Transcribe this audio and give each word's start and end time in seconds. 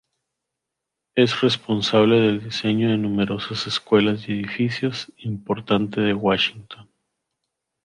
Es 1.15 1.41
responsable 1.43 2.19
del 2.21 2.43
diseño 2.43 2.89
de 2.89 2.97
numerosas 2.97 3.67
escuelas 3.67 4.27
y 4.27 4.31
edificios 4.31 5.13
importante 5.17 6.01
de 6.01 6.15
Washington. 6.15 6.89